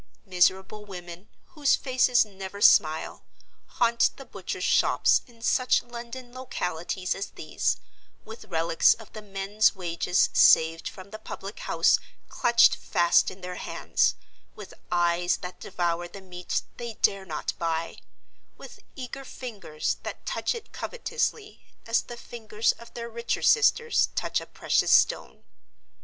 Miserable 0.25 0.83
women, 0.83 1.29
whose 1.49 1.75
faces 1.75 2.25
never 2.25 2.59
smile, 2.59 3.23
haunt 3.77 4.09
the 4.15 4.25
butchers' 4.25 4.63
shops 4.63 5.21
in 5.27 5.43
such 5.43 5.83
London 5.83 6.33
localities 6.33 7.13
as 7.13 7.27
these, 7.27 7.77
with 8.25 8.45
relics 8.45 8.95
of 8.95 9.13
the 9.13 9.21
men's 9.21 9.75
wages 9.75 10.31
saved 10.33 10.89
from 10.89 11.11
the 11.11 11.19
public 11.19 11.59
house 11.59 11.99
clutched 12.29 12.75
fast 12.77 13.29
in 13.29 13.41
their 13.41 13.57
hands, 13.61 14.15
with 14.55 14.73
eyes 14.91 15.37
that 15.37 15.59
devour 15.59 16.07
the 16.07 16.19
meat 16.19 16.63
they 16.77 16.93
dare 17.03 17.23
not 17.23 17.53
buy, 17.59 17.97
with 18.57 18.79
eager 18.95 19.23
fingers 19.23 19.97
that 20.01 20.25
touch 20.25 20.55
it 20.55 20.71
covetously, 20.73 21.61
as 21.85 22.01
the 22.01 22.17
fingers 22.17 22.71
of 22.79 22.91
their 22.95 23.07
richer 23.07 23.43
sisters 23.43 24.09
touch 24.15 24.41
a 24.41 24.47
precious 24.47 24.91
stone. 24.91 25.43